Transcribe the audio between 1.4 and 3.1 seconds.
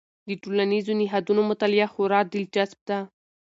مطالعه خورا دلچسپ ده.